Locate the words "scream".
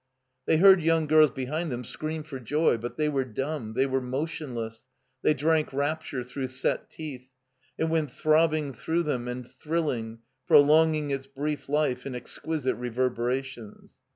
1.83-2.23